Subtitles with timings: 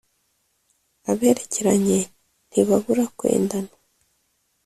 [1.11, 1.99] Aberekeranye
[2.49, 3.73] ntibabura kwendana.